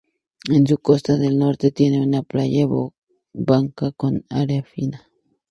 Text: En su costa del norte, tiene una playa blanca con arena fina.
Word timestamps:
En 0.49 0.65
su 0.65 0.79
costa 0.79 1.15
del 1.15 1.37
norte, 1.37 1.69
tiene 1.69 2.01
una 2.03 2.23
playa 2.23 2.65
blanca 3.33 3.91
con 3.91 4.25
arena 4.29 4.63
fina. 4.63 5.07